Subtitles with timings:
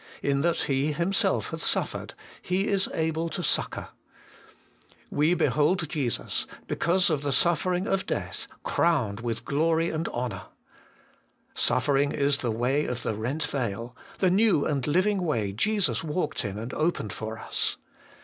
[0.23, 3.89] 'In that He Him self hath suffered, He is able to succour.'
[5.11, 10.47] 'We behold Jesus, because of the suffering of death, crowned with glory and honour.'
[11.53, 16.43] Suffering is the way of the rent veil, the new and living way Jesus walked
[16.43, 17.77] in and opened for us.